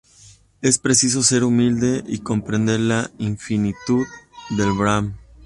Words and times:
Es 0.63 0.79
preciso 0.79 1.21
ser 1.21 1.43
humilde 1.43 2.03
y 2.07 2.17
comprender 2.21 2.79
la 2.79 3.11
infinitud 3.19 4.01
del 4.49 4.71
Brahman. 4.71 5.15